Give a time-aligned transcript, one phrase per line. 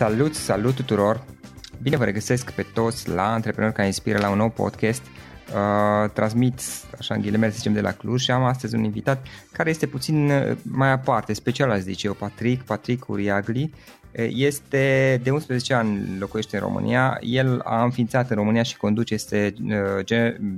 [0.00, 1.24] Salut, salut tuturor!
[1.82, 5.02] Bine vă regăsesc pe toți la Antreprenori care inspiră la un nou podcast.
[5.02, 6.60] Uh, transmit,
[6.98, 9.86] așa în ghilimele, să zicem, de la Cluj și am astăzi un invitat care este
[9.86, 13.72] puțin uh, mai aparte, special, aș zice eu, Patrick, Patrick Uriagli.
[14.18, 17.18] Uh, este de 11 ani, locuiește în România.
[17.20, 20.04] El a înființat în România și conduce, este uh,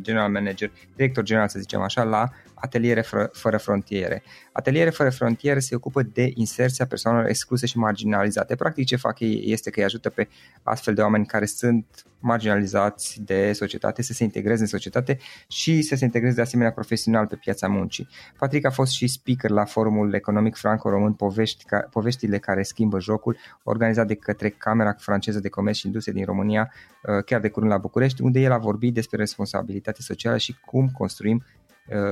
[0.00, 2.30] general manager, director general, să zicem așa, la
[2.62, 4.22] Ateliere Fără Frontiere.
[4.52, 8.54] Ateliere Fără Frontiere se ocupă de inserția persoanelor excluse și marginalizate.
[8.54, 10.28] Practic ce fac ei este că îi ajută pe
[10.62, 15.18] astfel de oameni care sunt marginalizați de societate să se integreze în societate
[15.48, 18.08] și să se integreze de asemenea profesional pe piața muncii.
[18.38, 23.36] Patrick a fost și speaker la forumul economic franco-român Povești, ca, Poveștile care schimbă jocul,
[23.62, 26.72] organizat de către Camera franceză de Comerț și Industrie din România,
[27.02, 30.88] uh, chiar de curând la București, unde el a vorbit despre responsabilitate socială și cum
[30.88, 31.61] construim Uh,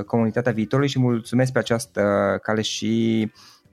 [0.05, 2.01] comunitatea viitorului și mulțumesc pe această
[2.43, 3.31] cale și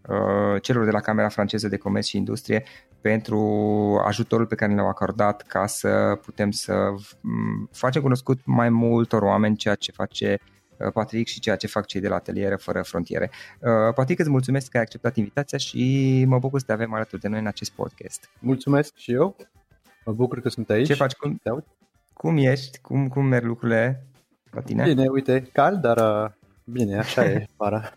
[0.09, 2.65] uh, celor de la Camera franceză de Comerț și Industrie
[3.01, 3.41] pentru
[4.05, 6.89] ajutorul pe care ne-au acordat ca să putem să
[7.73, 10.39] facem cunoscut mai multor oameni ceea ce face
[10.93, 13.31] Patrick și ceea ce fac cei de la Ateliere Fără Frontiere.
[13.95, 17.29] Patrick, îți mulțumesc că ai acceptat invitația și mă bucur să te avem alături de
[17.29, 18.31] noi în acest podcast.
[18.39, 19.37] Mulțumesc și eu.
[20.05, 20.87] Mă bucur că sunt aici.
[20.87, 21.15] Ce faci?
[21.15, 21.41] Cum,
[22.13, 22.79] cum ești?
[22.81, 24.07] Cum, cum merg lucrurile
[24.51, 24.85] la tine?
[24.85, 26.33] Bine, uite, cald, dar
[26.65, 27.93] bine, așa e vara.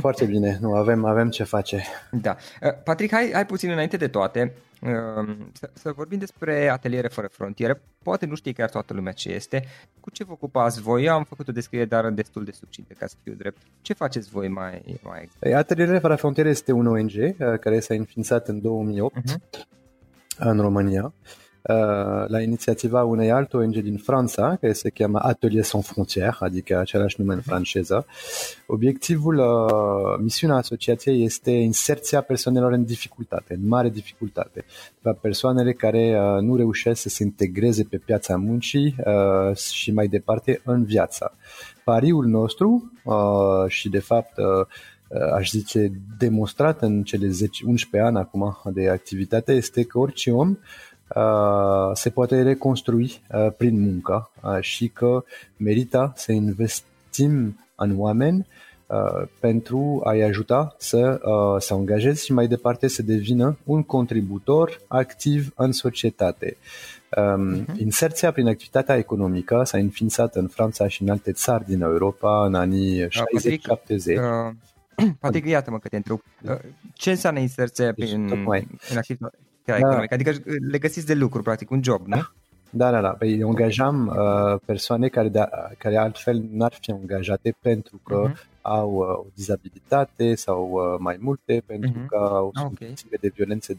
[0.00, 1.82] Foarte bine, nu avem, avem ce face.
[2.10, 2.36] Da.
[2.62, 7.26] Uh, Patrick, hai, hai puțin înainte de toate uh, să, să vorbim despre Ateliere Fără
[7.26, 7.80] Frontiere.
[8.02, 9.64] Poate nu știe chiar toată lumea ce este.
[10.00, 11.04] Cu ce vă ocupați voi?
[11.04, 13.58] Eu am făcut o descriere, dar destul de succintă, ca să fiu drept.
[13.80, 15.54] Ce faceți voi mai, mai exact?
[15.54, 19.22] Ateliere Fără Frontiere este un ONG uh, care s-a înființat în 2008 uh-huh.
[19.24, 19.66] Mhm.
[20.38, 21.47] în România Uh,
[22.26, 27.16] la inițiativa unei alte ONG din Franța, care se cheamă Atelier Sans Frontières, adică același
[27.18, 28.06] nume în franceză.
[28.66, 34.64] Obiectivul, uh, misiunea asociației este inserția persoanelor în dificultate, în mare dificultate.
[35.20, 38.96] Persoanele care uh, nu reușesc să se integreze pe piața muncii
[39.54, 41.32] și mai departe în viața.
[41.84, 42.92] Pariul nostru
[43.66, 44.32] și de fapt
[45.34, 50.48] aș zice demonstrat în cele 10, 11 ani acum de activitate este că orice om
[50.48, 50.56] Uh,
[51.94, 55.24] se poate reconstrui uh, prin muncă uh, și că
[55.56, 58.46] merită să investim în oameni
[59.40, 61.20] pentru a-i ajuta să
[61.58, 66.56] se angajeze și mai departe să devină un contributor activ în societate.
[66.56, 67.76] Uh-huh.
[67.76, 72.54] Inserția prin activitatea economică s-a înființat în Franța și în alte țări din Europa în
[72.54, 73.08] anii 60-70.
[73.08, 74.54] Uh,
[75.20, 76.20] Patrick, iată-mă că te întreb.
[76.94, 78.26] Ce înseamnă inserția deci, prin,
[78.86, 79.38] prin activitate?
[79.72, 79.78] Da.
[79.78, 80.14] economică.
[80.14, 80.32] Adică
[80.70, 82.20] le găsiți de lucru, practic, un job, nu?
[82.70, 83.08] Da, da, da.
[83.08, 85.48] Păi angajam uh, persoane care, de,
[85.78, 88.60] care altfel n-ar fi angajate pentru că uh-huh.
[88.60, 92.06] au uh, o dizabilitate sau uh, mai multe, pentru uh-huh.
[92.06, 92.92] că au ah, okay.
[92.94, 93.76] sunt de violențe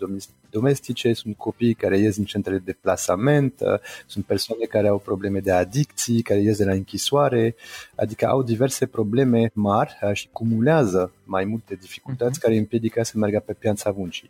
[0.50, 5.40] domestice, sunt copii care ies în centrele de plasament, uh, sunt persoane care au probleme
[5.40, 7.56] de adicții, care ies de la închisoare,
[7.96, 12.42] adică au diverse probleme mari uh, și cumulează mai multe dificultăți uh-huh.
[12.42, 14.30] care îi împiedică să meargă pe piața muncii.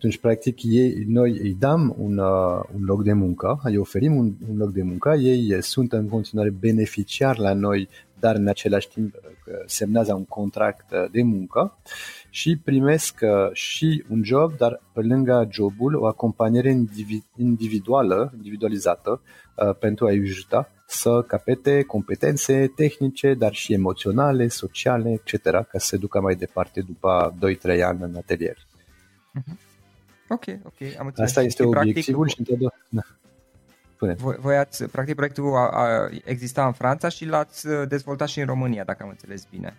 [0.00, 4.32] Atunci, practic, ei, noi îi dăm un, uh, un loc de muncă, îi oferim un,
[4.50, 7.88] un loc de muncă, ei sunt în continuare beneficiari la noi,
[8.20, 11.78] dar în același timp uh, semnează un contract uh, de muncă
[12.30, 16.76] și primesc uh, și un job, dar pe lângă jobul o acompaniere
[17.36, 19.20] individuală, individualizată
[19.56, 25.86] uh, pentru a-i ajuta să capete competențe tehnice, dar și emoționale, sociale, etc., ca să
[25.86, 27.34] se ducă mai departe după
[27.76, 28.56] 2-3 ani în atelier.
[28.56, 29.68] Uh-huh.
[30.32, 31.28] Ok, ok, am înțeles.
[31.28, 33.02] Asta este obiectivul practic, și într da.
[33.98, 38.40] Voi, voi ați, practic proiectul a, a exista în Franța și l-ați uh, dezvoltat și
[38.40, 39.76] în România, dacă am înțeles bine.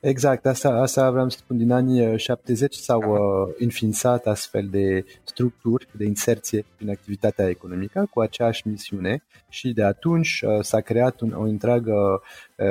[0.00, 5.04] Exact, asta, asta vreau să spun, din anii 70 uh, s-au uh, înființat astfel de
[5.24, 11.20] structuri de inserție în activitatea economică cu aceeași misiune și de atunci uh, s-a creat
[11.20, 12.22] un, o întreagă
[12.56, 12.66] uh,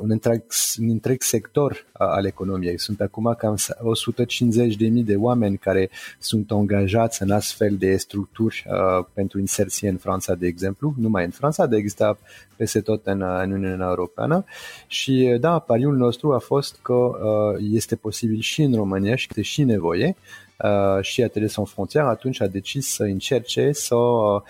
[0.00, 0.42] un, întreg,
[0.80, 2.78] un întreg sector al economiei.
[2.78, 9.38] Sunt acum cam 150.000 de oameni care sunt angajați în astfel de structuri uh, pentru
[9.38, 12.18] inserție în Franța, de exemplu, numai în Franța, de există
[12.56, 14.44] peste tot în, în Uniunea Europeană.
[14.86, 19.34] Și da, pariul nostru a fost că uh, este posibil și în România și că
[19.36, 20.16] este și nevoie
[20.62, 24.42] Uh, și Atelier Sans Frontières atunci a decis să încerce să, uh,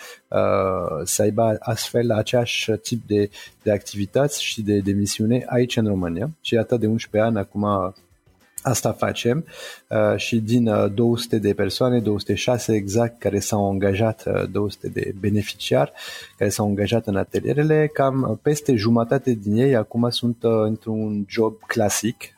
[1.04, 3.30] să aibă astfel aceeași tip de,
[3.62, 6.30] de activități și de, de misiune aici în România.
[6.40, 7.94] Și iată de 11 ani acum
[8.62, 9.44] Asta facem
[9.88, 15.14] uh, și din 200 uh, de persoane, 206 exact, care s-au angajat, 200 uh, de
[15.20, 15.92] beneficiari
[16.36, 22.34] care s-au angajat în atelierele, cam peste jumătate din ei acum sunt într-un job clasic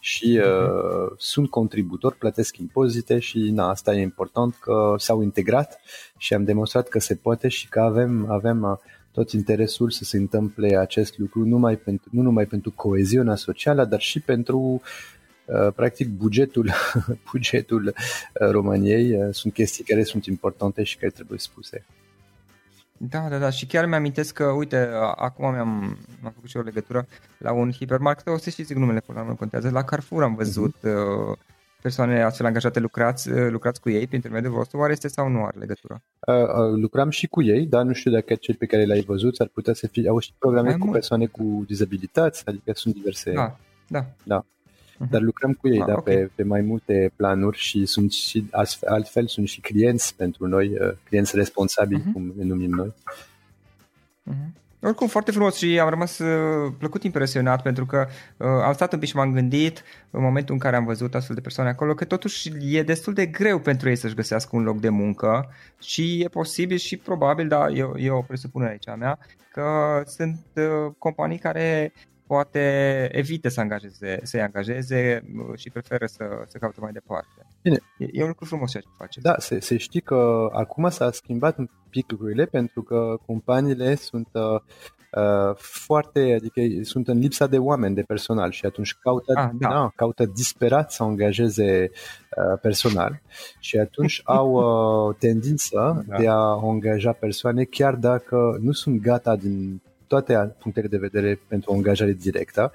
[0.00, 5.80] și uh, sunt contributori, plătesc impozite și na, asta e important că s-au integrat
[6.16, 8.80] și am demonstrat că se poate și că avem, avem
[9.12, 14.00] tot interesul să se întâmple acest lucru numai pentru, nu numai pentru coeziunea socială, dar
[14.00, 15.19] și pentru Uh,
[15.74, 16.70] practic bugetul,
[17.32, 21.84] bugetul uh, României uh, sunt chestii care sunt importante și care trebuie spuse.
[22.96, 23.50] Da, da, da.
[23.50, 27.06] Și chiar mi-amintesc că, uite, acum mi-am, am făcut și o legătură
[27.38, 29.70] la un hipermarket, o să știți numele, până la urmă contează.
[29.70, 31.38] La Carrefour am văzut uh-huh.
[31.82, 35.58] persoane astfel angajate, lucrați, lucrați cu ei prin intermediul vostru, oare este sau nu are
[35.58, 36.02] legătură?
[36.26, 39.40] Uh, uh, lucram și cu ei, dar nu știu dacă cel pe care l-ai văzut
[39.40, 40.92] ar putea să fie, au și programe Mai cu mult.
[40.92, 43.32] persoane cu dizabilități, adică sunt diverse.
[43.32, 43.56] Da,
[43.88, 44.06] da.
[44.24, 44.44] da.
[45.00, 45.10] Mhm.
[45.10, 46.14] dar lucrăm cu ei ah, da, okay.
[46.14, 48.46] pe, pe mai multe planuri și sunt și
[48.84, 52.12] altfel sunt și clienți pentru noi, uh, clienți responsabili, uh-huh.
[52.12, 52.92] cum ne numim noi.
[54.30, 54.58] Uh-huh.
[54.82, 58.98] Oricum, foarte frumos și am rămas uh, plăcut impresionat pentru că uh, am stat un
[58.98, 62.04] pic și m-am gândit în momentul în care am văzut astfel de persoane acolo că
[62.04, 65.48] totuși e destul de greu pentru ei să-și găsească un loc de muncă
[65.80, 69.18] și e posibil și probabil, da, e, e o presupunere aici a mea,
[69.52, 71.92] că sunt uh, companii care
[72.30, 77.46] poate evită să angajeze, să-i angajeze uh, și preferă să, să caute mai departe.
[77.62, 77.78] Bine.
[77.98, 79.20] E, e un lucru frumos ceea ce face.
[79.20, 84.28] Da, se, se știe că acum s-a schimbat un pic lucrurile pentru că companiile sunt
[84.32, 89.50] uh, uh, foarte, adică sunt în lipsa de oameni, de personal și atunci caută, ah,
[89.52, 89.68] da.
[89.68, 93.20] Da, caută disperat să angajeze uh, personal
[93.58, 96.16] și atunci au uh, tendința da.
[96.16, 101.72] de a angaja persoane chiar dacă nu sunt gata din toate punctele de vedere pentru
[101.72, 102.72] o angajare directă,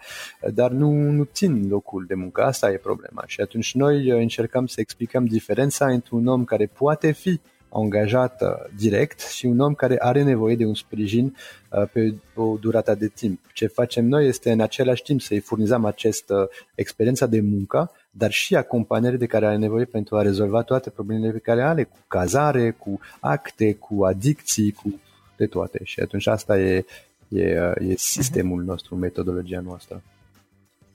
[0.54, 2.44] dar nu, nu țin locul de muncă.
[2.44, 3.24] Asta e problema.
[3.26, 7.40] Și atunci noi uh, încercăm să explicăm diferența între un om care poate fi
[7.70, 11.36] angajat uh, direct și un om care are nevoie de un sprijin
[11.70, 13.40] uh, pe o durată de timp.
[13.54, 18.56] Ce facem noi este în același timp să-i furnizăm această experiență de muncă, dar și
[18.56, 22.72] acompaniere de care are nevoie pentru a rezolva toate problemele pe care are, cu cazare,
[22.72, 25.00] cu acte, cu adicții, cu
[25.38, 25.80] de toate.
[25.84, 26.86] Și atunci asta e
[27.36, 27.96] E, e mhm.
[27.96, 30.02] sistemul nostru, metodologia noastră.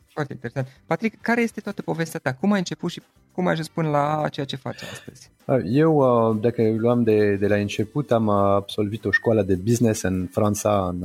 [0.07, 0.81] Foarte interesant.
[0.87, 2.35] Patrick, care este toată povestea ta?
[2.35, 5.31] Cum ai început și cum ai ajuns până la ceea ce faci astăzi?
[5.65, 10.89] Eu, dacă luam de, de la început, am absolvit o școală de business în Franța
[10.89, 11.01] în,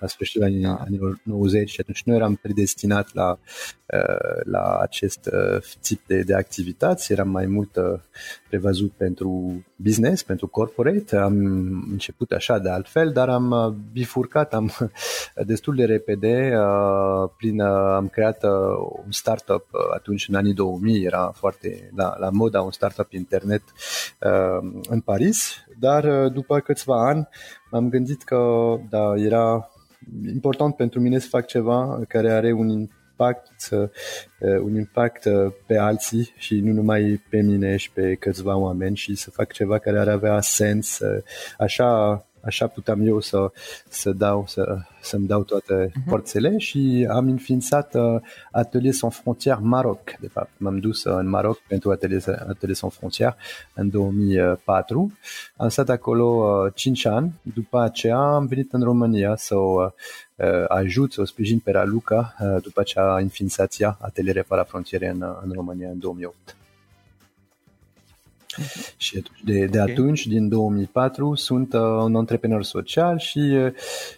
[0.00, 0.74] la sfârșitul anii, da.
[0.74, 3.38] anilor 90 și atunci nu eram predestinat la,
[4.44, 5.30] la acest
[5.80, 7.78] tip de, de activități, eram mai mult
[8.48, 11.16] prevăzut pentru business, pentru corporate.
[11.16, 11.34] Am
[11.90, 14.70] început așa de altfel, dar am bifurcat, am
[15.46, 16.52] destul de repede,
[17.36, 18.42] prin, am creat
[19.04, 23.62] un startup atunci în anii 2000, era foarte la, la moda un startup internet
[24.20, 27.28] uh, în Paris, dar uh, după câțiva ani
[27.70, 29.70] m-am gândit că da, era
[30.32, 33.88] important pentru mine să fac ceva care are un impact, uh,
[34.62, 35.28] un impact
[35.66, 39.78] pe alții și nu numai pe mine și pe câțiva oameni și să fac ceva
[39.78, 41.00] care ar avea sens.
[41.58, 43.50] Așa așa puteam eu să,
[43.88, 46.08] să dau, să, să-mi dau toate uh-huh.
[46.08, 48.20] porțele și am înființat uh,
[48.50, 50.00] Atelier Sans Frontières Maroc.
[50.20, 53.36] De fapt, m-am dus uh, în Maroc pentru Atelier, Atelier Sans Frontières
[53.74, 55.12] în 2004.
[55.56, 56.24] Am stat acolo
[56.64, 57.40] uh, 5 ani.
[57.42, 59.90] După aceea am venit în România să o
[60.36, 64.62] uh, ajut, să o sprijin pe Raluca uh, după ce a înființat ea Ateliere Fără
[64.68, 66.54] Frontiere în, în România în 2008.
[68.58, 68.96] Uh-huh.
[68.96, 69.92] Și de, de okay.
[69.92, 73.72] atunci, din 2004, sunt uh, un antreprenor social și uh,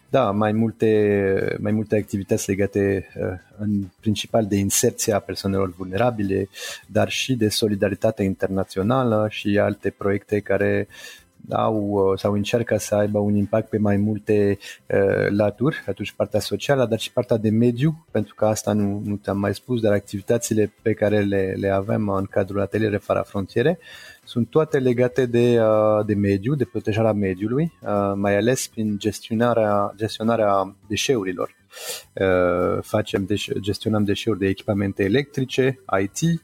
[0.08, 3.24] da, mai multe, mai multe activități legate uh,
[3.58, 6.48] în principal de inserția persoanelor vulnerabile,
[6.86, 10.88] dar și de solidaritate internațională și alte proiecte care
[11.50, 16.40] au uh, sau încearcă să aibă un impact pe mai multe uh, laturi, atunci partea
[16.40, 19.92] socială, dar și partea de mediu, pentru că asta nu, nu te-am mai spus, dar
[19.92, 23.78] activitățile pe care le, le avem în cadrul ateliere fără frontiere
[24.24, 29.92] sunt toate legate de, uh, de mediu, de protejarea mediului, uh, mai ales prin gestionarea,
[29.96, 31.54] gestionarea deșeurilor.
[32.14, 36.42] Uh, facem, deș- gestionăm deșeuri de echipamente electrice, IT,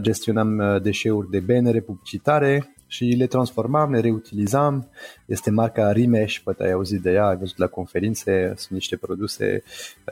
[0.00, 4.88] gestionăm deșeuri de benere publicitare, și le transformam, le reutilizam.
[5.26, 9.62] Este marca Rimesh, poate ai auzit de ea, ai văzut la conferințe, sunt niște produse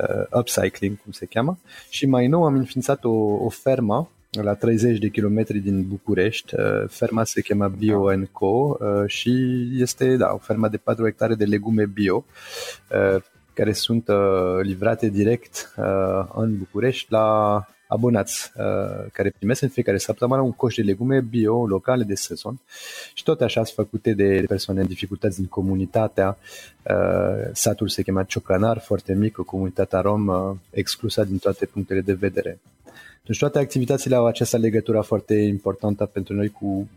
[0.00, 1.58] uh, upcycling, cum se cheamă.
[1.88, 3.10] Și mai nou am înființat o,
[3.44, 6.54] o fermă la 30 de kilometri din București.
[6.54, 9.32] Uh, ferma se cheamă Bio Co uh, și
[9.72, 12.24] este da, o fermă de 4 hectare de legume bio
[13.14, 13.22] uh,
[13.54, 14.08] care sunt
[14.62, 15.74] livrate direct
[16.34, 21.66] în București la abonați uh, care primesc în fiecare săptămână un coș de legume bio
[21.66, 22.60] locale de sezon
[23.14, 26.38] și tot așa sunt făcute de persoane în dificultăți din comunitatea.
[26.82, 32.00] Uh, satul se chema Ciocanar, foarte mic, o comunitate rom uh, exclusă din toate punctele
[32.00, 32.58] de vedere.
[33.24, 36.88] Deci toate activitățile au această legătură foarte importantă pentru noi cu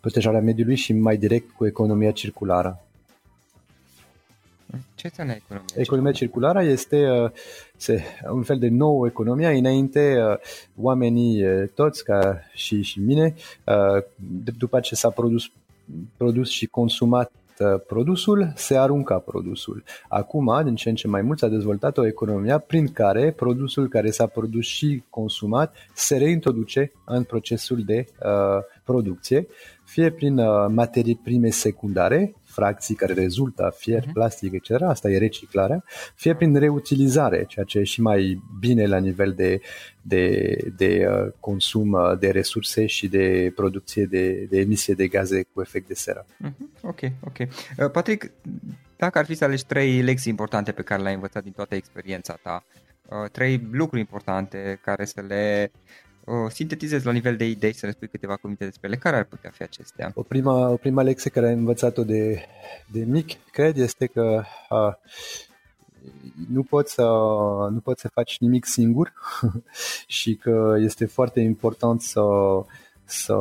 [0.00, 2.82] protejarea mediului și mai direct cu economia circulară.
[4.94, 5.80] Ce înseamnă economia circulară?
[5.80, 7.30] Economia circulară este uh,
[7.78, 9.48] se, un fel de nouă economie.
[9.48, 10.36] Înainte, uh,
[10.76, 13.34] oamenii uh, toți, ca și, și mine,
[14.58, 15.50] după ce s-a produs,
[16.16, 17.32] produs și consumat
[17.86, 19.82] produsul, se arunca produsul.
[20.08, 24.10] Acum, din ce în ce mai mult, s-a dezvoltat o economie prin care produsul care
[24.10, 29.46] s-a produs și consumat se reintroduce în procesul de uh, producție,
[29.84, 34.12] fie prin uh, materii prime secundare, fracții care rezultă, fier, uh-huh.
[34.12, 34.82] plastic, etc.
[34.82, 35.84] Asta e reciclarea,
[36.14, 39.60] fie prin reutilizare, ceea ce e și mai bine la nivel de,
[40.02, 45.42] de, de uh, consum uh, de resurse și de producție de, de emisie de gaze
[45.52, 46.26] cu efect de seră.
[46.26, 46.80] Uh-huh.
[46.82, 47.38] Ok, ok.
[47.38, 48.30] Uh, Patrick,
[48.96, 52.38] Dacă ar fi să alegi trei lecții importante pe care le-ai învățat din toată experiența
[52.42, 52.64] ta,
[53.08, 55.70] uh, trei lucruri importante care să le
[56.28, 59.24] uh, sintetizezi la nivel de idei, să le spui câteva cuvinte despre ele, care ar
[59.24, 60.12] putea fi acestea?
[60.14, 62.42] O prima, o prima lecție care am învățat-o de,
[62.92, 64.94] de mic, cred, este că uh,
[66.52, 67.02] nu poți să,
[67.70, 69.12] nu poți să faci nimic singur
[70.06, 72.22] și că este foarte important să,
[73.04, 73.36] să,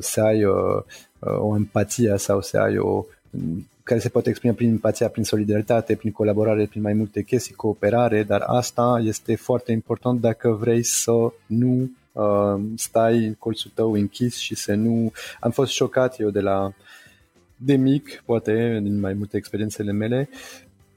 [0.00, 0.82] să ai o,
[1.20, 3.04] o empatie sau să ai o
[3.82, 8.22] care se poate exprima prin empatia, prin solidaritate, prin colaborare, prin mai multe chestii, cooperare,
[8.22, 11.12] dar asta este foarte important dacă vrei să
[11.46, 11.88] nu uh,
[12.76, 15.12] stai în colțul tău închis și să nu...
[15.40, 16.72] Am fost șocat eu de la
[17.56, 20.28] de mic, poate, din mai multe experiențele mele,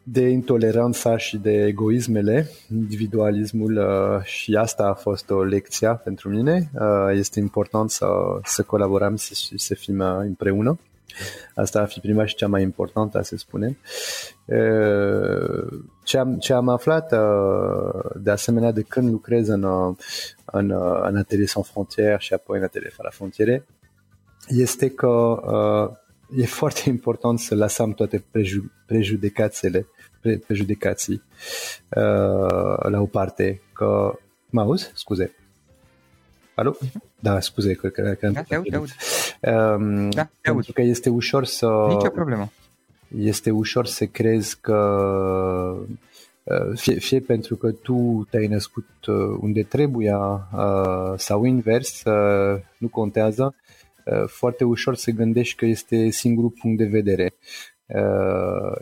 [0.04, 6.72] de intoleranța și de egoismele, individualismul uh, și asta a fost o lecție pentru mine.
[6.74, 8.08] Uh, este important să,
[8.44, 10.80] să colaborăm și să fim uh, împreună.
[11.56, 13.78] Asta ar fi prima și cea mai importantă, să spunem.
[16.04, 17.14] Ce am, ce am aflat,
[18.16, 19.64] de asemenea, de când lucrez în,
[20.46, 23.66] în, în Atelier Sans Frontières și apoi în Atelier Fără Frontiere,
[24.48, 25.42] este că
[26.36, 29.88] e foarte important să lăsăm toate preju, prejudecațiile,
[30.22, 31.24] pre, prejudecații
[32.90, 33.62] la o parte.
[33.74, 34.14] Că,
[34.50, 34.92] mă auzi?
[34.94, 35.36] Scuze.
[36.56, 36.78] Alo?
[37.20, 38.90] Da, scuze, că, că, că da, te aud, te aud.
[39.42, 40.56] Um, da, te aud.
[40.56, 41.86] Pentru că este ușor să...
[41.88, 42.52] Nicio problemă.
[43.18, 44.78] Este ușor să crezi că
[46.44, 50.18] uh, fie, fie pentru că tu te-ai născut uh, unde trebuia
[50.56, 52.04] uh, sau invers,
[52.78, 53.56] nu contează,
[54.28, 57.34] foarte ușor să gândești că este singurul punct de vedere.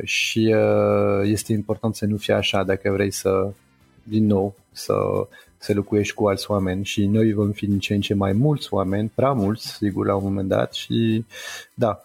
[0.03, 0.55] Și
[1.23, 3.51] este important să nu fie așa dacă vrei să,
[4.03, 4.93] din nou, să
[5.59, 8.73] să locuiești cu alți oameni și noi vom fi din ce în ce mai mulți
[8.73, 11.25] oameni, prea mulți, sigur, la un moment dat și
[11.73, 12.03] da,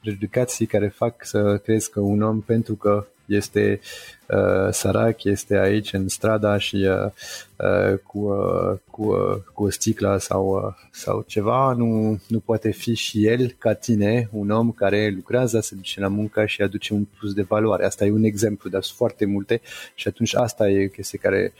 [0.00, 3.80] prejudicații care fac să crezi că un om pentru că este
[4.28, 7.10] uh, sărac, este aici în strada și uh,
[7.56, 12.70] uh, cu, uh, cu, uh, cu o sticlă sau, uh, sau ceva, nu, nu poate
[12.70, 16.94] fi și el ca tine, un om care lucrează, se duce la muncă și aduce
[16.94, 17.84] un plus de valoare.
[17.84, 19.60] Asta e un exemplu, dar sunt foarte multe
[19.94, 21.52] și atunci asta e chestia care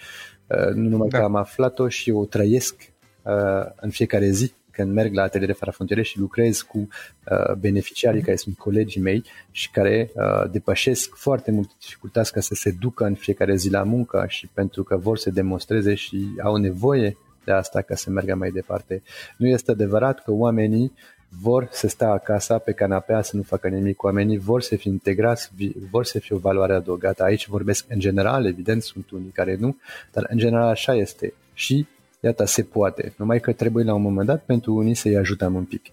[0.51, 1.19] Uh, nu numai da.
[1.19, 2.75] că am aflat-o și o trăiesc
[3.23, 8.21] uh, în fiecare zi când merg la ateliere fără frontiere și lucrez cu uh, beneficiarii
[8.21, 8.25] mm-hmm.
[8.25, 13.05] care sunt colegii mei și care uh, depășesc foarte multe dificultăți ca să se ducă
[13.05, 17.53] în fiecare zi la muncă și pentru că vor să demonstreze și au nevoie de
[17.53, 19.03] asta ca să meargă mai departe.
[19.37, 20.93] Nu este adevărat că oamenii
[21.29, 24.03] vor să stea acasă pe canapea să nu facă nimic.
[24.03, 25.51] Oamenii vor să fie integrați,
[25.91, 27.23] vor să fie o valoare adăugată.
[27.23, 29.77] Aici vorbesc în general, evident sunt unii care nu,
[30.13, 31.33] dar în general așa este.
[31.55, 31.87] Și
[32.21, 33.15] iată, se poate.
[33.17, 35.87] Numai că trebuie la un moment dat pentru unii să-i ajutăm un pic.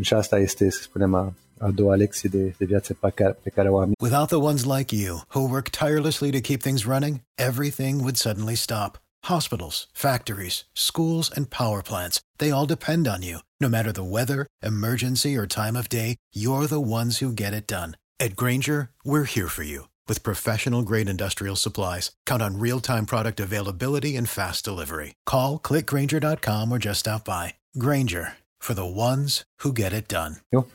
[0.00, 3.50] Și asta este, să spunem, a, a doua lecție de, de viață pe care, pe
[3.50, 3.92] care o am.
[4.02, 8.54] Without the ones like you, who work tirelessly to keep things running, everything would suddenly
[8.54, 8.98] stop.
[9.24, 13.38] Hospitals, factories, schools, and power plants, they all depend on you.
[13.58, 17.66] No matter the weather, emergency, or time of day, you're the ones who get it
[17.66, 17.96] done.
[18.18, 22.10] At Granger, we're here for you with professional grade industrial supplies.
[22.26, 25.14] Count on real time product availability and fast delivery.
[25.32, 27.54] Call clickgranger.com or just stop by.
[27.78, 28.26] Granger
[28.58, 30.34] for the ones who get it done.
[30.48, 30.66] Eu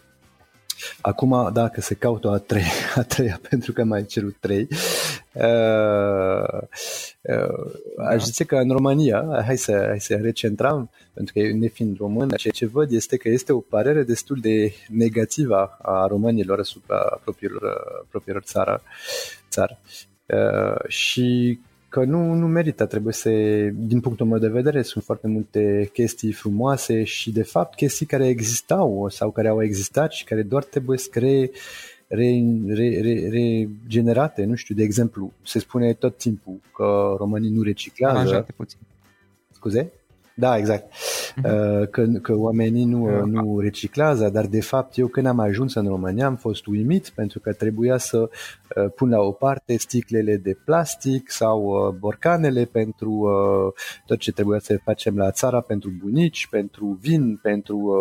[1.02, 4.68] Acum, dacă se caută a treia, a treia pentru că mai cerut trei,
[7.98, 12.30] aș zice că în România, hai să, hai să recentrăm, pentru că ne fiind român,
[12.30, 17.62] ceea ce văd este că este o părere destul de negativă a românilor asupra propriilor,
[18.10, 18.82] propriilor țară,
[19.50, 19.80] țară.
[20.26, 23.30] Uh, și că nu, nu merită, trebuie să,
[23.74, 28.28] din punctul meu de vedere, sunt foarte multe chestii frumoase și de fapt chestii care
[28.28, 31.50] existau sau care au existat și care doar trebuie să cree
[32.16, 37.62] re, re, re, regenerate, nu știu, de exemplu, se spune tot timpul că românii nu
[37.62, 38.46] reciclează.
[39.52, 39.92] Scuze?
[40.34, 40.94] Da, exact.
[41.38, 45.88] Uh, că, că oamenii nu, nu reciclează, dar de fapt eu când am ajuns în
[45.88, 50.58] România am fost uimit pentru că trebuia să uh, pun la o parte sticlele de
[50.66, 53.30] plastic sau uh, borcanele pentru
[54.06, 57.94] tot ce trebuia să facem la țara pentru bunici, pentru vin, pentru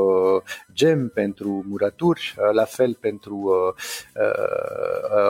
[0.73, 3.53] gem, pentru murături, la fel pentru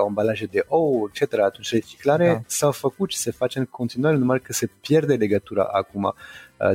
[0.07, 1.39] ambalaje de ou, etc.
[1.39, 2.41] Atunci reciclare da.
[2.47, 6.15] s-a făcut și se face în continuare, numai că se pierde legătura acum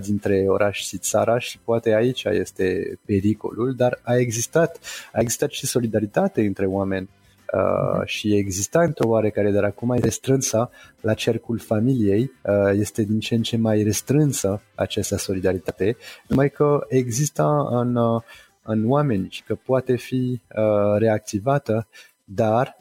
[0.02, 4.80] dintre oraș și țara și poate aici este pericolul, dar a existat,
[5.14, 7.10] a existat și solidaritate între oameni
[7.54, 10.70] Uh, și exista într-o oarecare, dar acum e restrânsă
[11.02, 16.86] la cercul familiei, uh, este din ce în ce mai restrânsă această solidaritate, numai că
[16.88, 18.22] există în, uh,
[18.64, 21.88] în oameni și că poate fi uh, reactivată
[22.24, 22.78] dar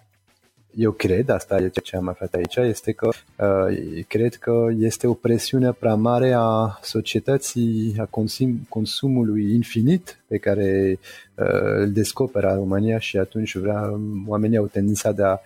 [0.78, 5.06] eu cred, asta e ceea ce am aflat aici, este că uh, cred că este
[5.06, 10.98] o presiune prea mare a societății, a consum, consumului infinit pe care
[11.34, 15.38] uh, îl descoperă România și atunci vrea, oamenii au tendința de a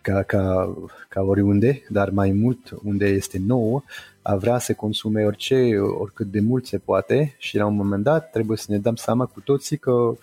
[0.00, 0.74] ca, ca,
[1.08, 3.84] ca oriunde, dar mai mult unde este nou,
[4.22, 8.30] a vrea să consume orice, oricât de mult se poate și la un moment dat
[8.30, 10.16] trebuie să ne dăm seama cu toții că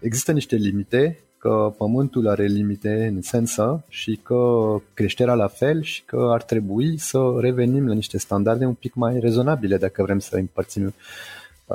[0.00, 6.02] există niște limite că pământul are limite în sensă și că creșterea la fel și
[6.04, 10.36] că ar trebui să revenim la niște standarde un pic mai rezonabile dacă vrem să
[10.36, 10.94] împărțim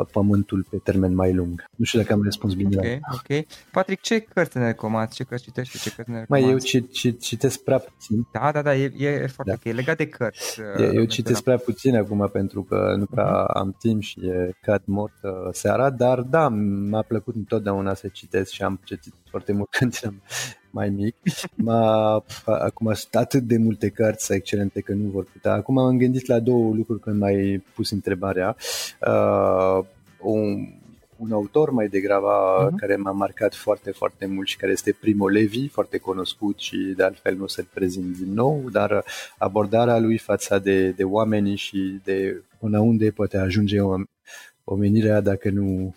[0.03, 1.63] pământul pe termen mai lung.
[1.75, 3.01] Nu știu dacă am răspuns bine.
[3.07, 3.45] Ok, ok.
[3.71, 5.15] Patrick, ce cărți ne recomanzi?
[5.15, 5.79] Ce cărți citești?
[5.79, 6.45] Ce cărți ne recomanzi?
[6.45, 8.27] Mai eu ci, ci, citesc prea puțin.
[8.31, 9.69] Da, da, da, e, e foarte da.
[9.69, 9.75] ok.
[9.75, 10.62] Legat de cărți.
[10.77, 13.53] Eu, eu citesc prea puțin acum pentru că nu prea uh-huh.
[13.53, 16.47] am timp și e cad mort uh, seara, dar da,
[16.89, 20.21] m-a plăcut întotdeauna să citesc și am citit foarte mult când eram
[20.78, 21.16] mai mic.
[21.56, 25.54] M-a, acum sunt atât de multe cărți excelente că nu vor putea.
[25.54, 28.56] Acum am gândit la două lucruri când mai pus întrebarea.
[29.08, 29.86] Uh,
[30.22, 30.68] un,
[31.18, 32.32] un autor mai degrabă
[32.68, 32.76] uh-huh.
[32.76, 37.04] care m-a marcat foarte, foarte mult și care este Primo Levi, foarte cunoscut și de
[37.04, 39.04] altfel nu să-l prezint din nou, dar
[39.38, 43.78] abordarea lui față de, de oameni și de până unde poate ajunge
[44.63, 45.96] omenirea dacă nu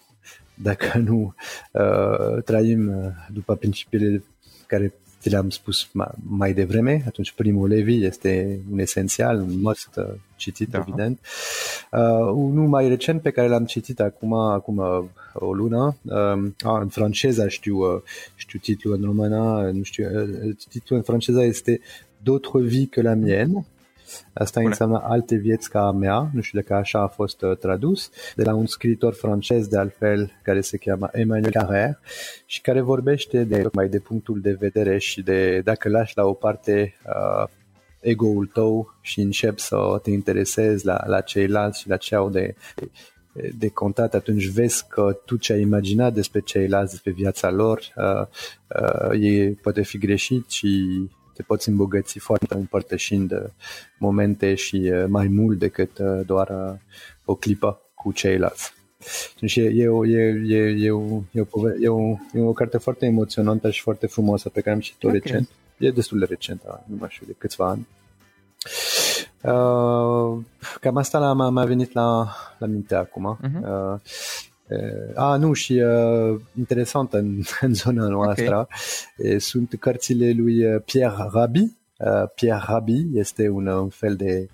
[0.63, 1.35] dacă nu
[1.73, 2.93] uh, trăim
[3.33, 4.23] după principiile
[4.71, 5.89] care ți le-am spus
[6.29, 10.05] mai devreme, atunci primul Levi este un esențial, un must uh,
[10.37, 10.79] citit, da.
[10.79, 11.19] evident.
[11.93, 15.05] Uh, unul mai recent pe care l-am citit acum, acum uh,
[15.35, 18.03] o lună, uh, în franceză știu, uh,
[18.35, 21.81] știu titlul în română, nu știu, uh, titlul în franceză este
[22.23, 23.67] D'autres vies que la mienne,
[24.33, 24.67] Asta Bune.
[24.67, 28.43] înseamnă alte vieți ca a mea, nu știu dacă așa a fost uh, tradus, de
[28.43, 31.99] la un scriitor francez de altfel care se cheamă Emmanuel Carrère
[32.47, 36.33] și care vorbește de mai de punctul de vedere și de dacă lași la o
[36.33, 37.49] parte uh,
[38.01, 42.55] ego-ul tău și începi să te interesezi la, la ceilalți și la ce au de,
[43.59, 48.27] de contat, atunci vezi că tu ce ai imaginat despre ceilalți, despre viața lor, uh,
[49.11, 50.89] uh, e, poate fi greșit și
[51.41, 53.45] te poți îmbogăți foarte împărtășind uh,
[53.99, 56.79] momente și uh, mai mult decât uh, doar
[57.25, 58.73] o clipă cu ceilalți.
[59.41, 62.79] Deci e, e, o, e, e, e, o, e, o, e, o, e o carte
[62.79, 65.21] foarte emoționantă și foarte frumoasă pe care am citit-o okay.
[65.23, 65.49] recent.
[65.79, 67.87] E destul de recentă, nu mai știu, de câțiva ani.
[69.43, 70.45] Uh,
[70.81, 73.39] cam asta m-a, m-a venit la, la minte acum.
[73.41, 73.63] Uh-huh.
[73.63, 74.01] Uh, Uh,
[75.15, 78.69] a, nu, și uh, interesant în, în zona noastră
[79.19, 79.41] okay.
[79.41, 81.61] sunt cărțile lui uh, Pierre Rabhi.
[81.99, 84.49] Uh, Pierre Rabhi este un, un fel de,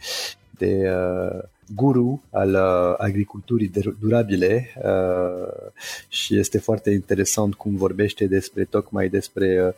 [0.58, 1.42] de uh,
[1.74, 5.72] guru al uh, agriculturii durabile uh,
[6.08, 9.74] și este foarte interesant cum vorbește despre tocmai despre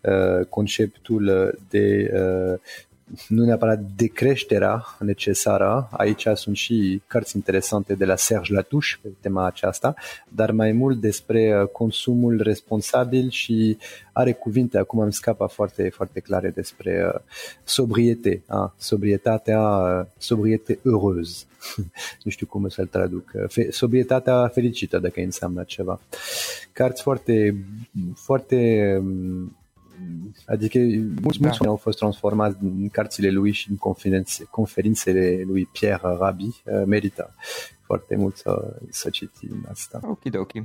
[0.00, 2.58] uh, conceptul de uh,
[3.28, 9.08] nu neapărat de creșterea necesară, aici sunt și cărți interesante de la Serge Latouche pe
[9.20, 9.94] tema aceasta,
[10.28, 13.76] dar mai mult despre uh, consumul responsabil și
[14.12, 17.20] are cuvinte, acum îmi scapă foarte, foarte clare despre uh,
[17.64, 21.44] sobriete, a, sobrietatea, uh, sobriete heureuse.
[22.24, 26.00] nu știu cum să-l traduc, Fe- sobrietatea fericită, dacă înseamnă ceva.
[26.72, 27.64] Cărți foarte,
[28.14, 29.56] foarte um,
[30.46, 30.78] Adică
[31.22, 31.68] mulți, mulți da.
[31.68, 36.44] au fost transformați în cărțile lui și în conferințe, conferințele lui Pierre Rabhi.
[36.44, 37.34] Uh, merită
[37.82, 40.00] foarte mult să, să citim asta.
[40.02, 40.52] Ok, ok.
[40.54, 40.64] Uh,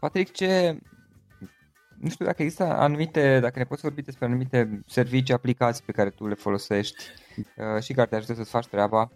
[0.00, 0.78] Patrick, ce,
[1.98, 6.10] nu știu dacă există anumite, dacă ne poți vorbi despre anumite servicii, aplicații pe care
[6.10, 7.04] tu le folosești
[7.56, 9.10] uh, și care te ajută să-ți faci treaba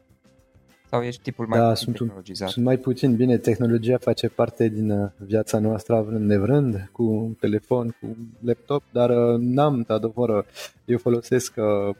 [0.90, 2.48] sau ești tipul mai da, sunt, tehnologizat?
[2.48, 3.16] sunt mai puțin.
[3.16, 9.10] Bine, tehnologia face parte din uh, viața noastră vrând nevrând, cu telefon, cu laptop, dar
[9.10, 10.46] uh, n-am, adevăr,
[10.84, 11.94] eu folosesc uh,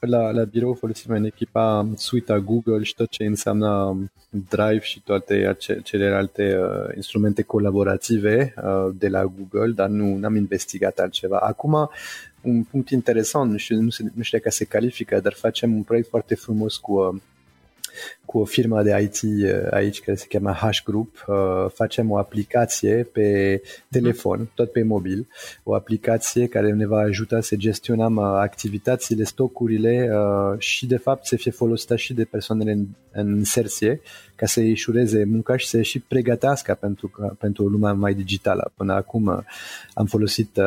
[0.00, 3.98] la, la birou folosim în echipa suite Google și tot ce înseamnă
[4.48, 10.98] Drive și toate celelalte uh, instrumente colaborative uh, de la Google, dar nu am investigat
[10.98, 11.38] altceva.
[11.38, 11.90] Acum,
[12.40, 16.08] un punct interesant, nu știu, nu, nu știu dacă se califică, dar facem un proiect
[16.08, 17.20] foarte frumos cu uh,
[18.24, 21.24] cu o firmă de IT uh, aici care se cheamă H Group.
[21.26, 21.36] Uh,
[21.74, 25.28] facem o aplicație pe telefon, tot pe mobil,
[25.62, 30.10] o aplicație care ne va ajuta să gestionăm uh, activitățile, stocurile
[30.58, 34.00] și de fapt să fie folosită și de persoanele în, în inserție
[34.36, 38.72] ca să îi ușureze munca și să și pregătească pentru, pentru o lume mai digitală.
[38.76, 39.44] Până acum
[39.94, 40.58] am folosit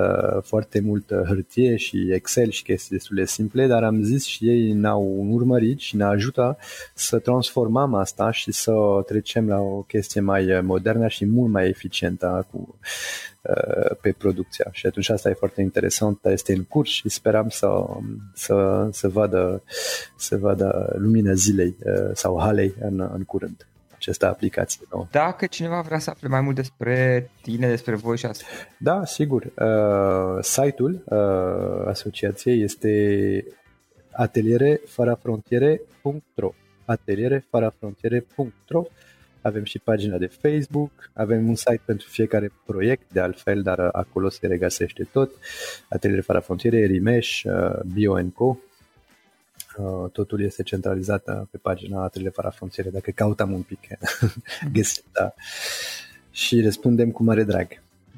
[0.42, 4.72] foarte mult hârtie și Excel și chestii destul de simple, dar am zis și ei
[4.72, 6.58] ne-au urmărit și ne ajută
[6.94, 8.74] să transformăm asta și să
[9.06, 12.80] trecem la o chestie mai modernă și mult mai eficientă cu,
[14.02, 14.66] pe producția.
[14.72, 17.86] Și atunci asta e foarte interesant, este în curs și speram să,
[18.34, 19.64] să, să, vadă,
[20.18, 21.76] să vadă lumina zilei
[22.14, 25.08] sau halei în, în curând această aplicație nouă.
[25.12, 28.44] Dacă cineva vrea să afle mai mult despre tine, despre voi și asta.
[28.78, 29.44] Da, sigur.
[29.44, 33.46] Uh, site-ul uh, asociației este
[34.12, 36.54] atelierefărafrontiere.ro
[36.86, 38.84] atelierefărafrontiere.ro
[39.42, 44.30] avem și pagina de Facebook, avem un site pentru fiecare proiect, de altfel, dar acolo
[44.30, 45.32] se regăsește tot.
[45.90, 48.58] Ateliere Fără Frontiere, Rimeș, uh, BioNco,
[49.80, 53.80] Uh, totul este centralizat uh, pe pagina Atelier Fără Frontiere, dacă căutăm un pic,
[54.74, 55.34] găsim, da.
[56.32, 57.68] Și răspundem cu mare drag.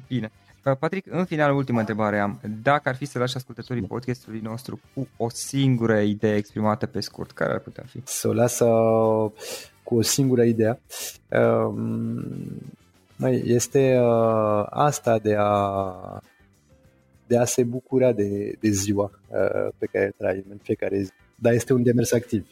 [0.08, 0.32] Bine.
[0.64, 2.40] Uh, Patrick, în final, ultima întrebare am.
[2.62, 7.30] Dacă ar fi să lași ascultătorii podcastului nostru cu o singură idee exprimată pe scurt,
[7.30, 8.00] care ar putea fi?
[8.04, 8.66] Să o lasă
[9.82, 10.80] cu o singură idee.
[11.30, 12.24] Um,
[13.44, 14.00] este
[14.68, 16.22] asta de a
[17.26, 19.10] de a se bucura de, de ziua
[19.78, 21.10] pe care trăim în fiecare zi
[21.42, 22.46] dar este un demers activ.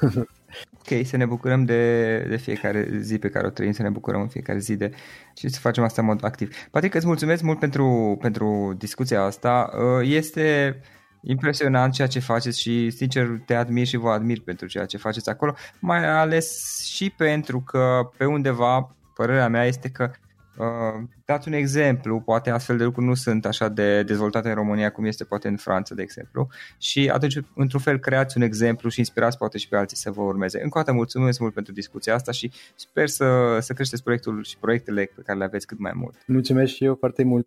[0.80, 4.20] ok, să ne bucurăm de, de fiecare zi pe care o trăim, să ne bucurăm
[4.20, 4.90] în fiecare zi de
[5.36, 6.54] și să facem asta în mod activ.
[6.70, 9.70] Patrick, îți mulțumesc mult pentru, pentru discuția asta.
[9.74, 10.76] Uh, este
[11.22, 15.28] impresionant ceea ce faceți și sincer te admir și vă admir pentru ceea ce faceți
[15.28, 20.10] acolo, mai ales și pentru că pe undeva părerea mea este că
[20.56, 24.92] Uh, dați un exemplu, poate astfel de lucruri nu sunt așa de dezvoltate în România
[24.92, 28.98] cum este poate în Franța, de exemplu, și atunci, într-un fel, creați un exemplu și
[28.98, 30.62] inspirați poate și pe alții să vă urmeze.
[30.62, 34.56] Încă o dată mulțumesc mult pentru discuția asta și sper să, să creșteți proiectul și
[34.58, 36.14] proiectele pe care le aveți cât mai mult.
[36.26, 37.46] Mulțumesc și eu foarte mult!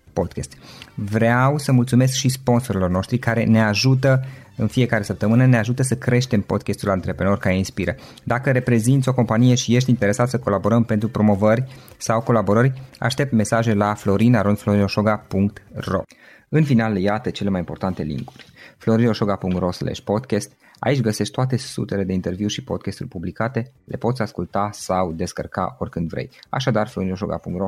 [0.21, 0.57] podcast.
[0.95, 5.95] Vreau să mulțumesc și sponsorilor noștri care ne ajută în fiecare săptămână, ne ajută să
[5.95, 7.95] creștem podcastul Antreprenor care inspiră.
[8.23, 11.63] Dacă reprezinți o companie și ești interesat să colaborăm pentru promovări
[11.97, 16.01] sau colaborări, aștept mesaje la florinarondflorinoșoga.ro
[16.49, 18.45] În final, iată cele mai importante linkuri.
[18.77, 19.69] florinoșoga.ro
[20.03, 25.75] podcast Aici găsești toate sutele de interviuri și podcasturi publicate, le poți asculta sau descărca
[25.79, 26.29] oricând vrei.
[26.49, 27.67] Așadar, florinoșoga.ro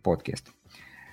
[0.00, 0.54] podcast.